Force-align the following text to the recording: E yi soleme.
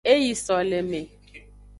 E 0.11 0.13
yi 0.23 0.33
soleme. 0.45 1.01